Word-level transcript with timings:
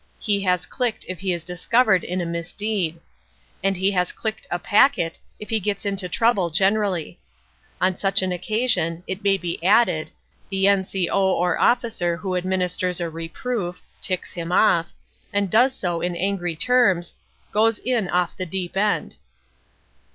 He 0.17 0.41
has 0.41 0.65
clicked 0.65 1.05
if 1.07 1.19
he 1.19 1.31
is 1.31 1.43
discovered 1.43 2.03
in 2.03 2.21
a 2.21 2.25
misdeed. 2.25 2.99
And 3.63 3.77
he 3.77 3.91
has 3.91 4.11
clicked 4.11 4.47
a 4.49 4.57
packet 4.57 5.19
if 5.39 5.51
he 5.51 5.59
gets 5.59 5.85
into 5.85 6.09
trouble 6.09 6.49
generally. 6.49 7.19
On 7.79 7.95
such 7.95 8.23
an 8.23 8.31
occasion, 8.31 9.03
it 9.05 9.23
may 9.23 9.37
be 9.37 9.63
added, 9.63 10.09
the 10.49 10.67
N.C.O. 10.67 11.33
or 11.33 11.59
officer 11.59 12.17
who 12.17 12.35
administers 12.35 12.99
a 12.99 13.11
reproof 13.11 13.79
("ticks 14.01 14.33
him 14.33 14.51
off"), 14.51 14.91
and 15.31 15.51
does 15.51 15.75
so 15.75 16.01
in 16.01 16.15
angry 16.15 16.55
terms, 16.55 17.13
"goes 17.51 17.77
in 17.77 18.09
off 18.09 18.35
the 18.35 18.47
deep 18.47 18.75
end." 18.75 19.17